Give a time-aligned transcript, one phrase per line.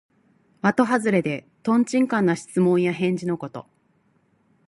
[0.61, 3.67] まとはずれで、とんちんかんな質問や返事のこと。